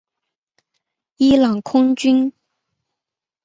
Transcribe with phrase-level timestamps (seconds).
[1.17, 2.33] 伊朗空军。